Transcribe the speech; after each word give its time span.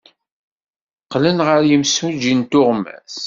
Qqlen 1.03 1.39
ɣer 1.47 1.61
yimsujji 1.69 2.33
n 2.39 2.41
tuɣmas. 2.51 3.15